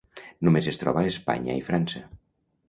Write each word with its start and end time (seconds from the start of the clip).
Només 0.47 0.69
es 0.71 0.79
troba 0.83 1.03
a 1.03 1.11
Espanya 1.11 1.59
i 1.61 1.63
França. 1.69 2.03